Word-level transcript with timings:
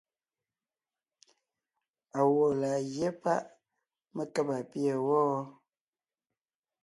Awɔ̌ 2.19 2.45
laa 2.61 2.79
gyɛ́ 2.93 3.11
páʼ 3.21 3.41
mé 4.15 4.23
kába 4.33 4.55
pîɛ 4.71 4.93
wɔ́? 5.07 5.25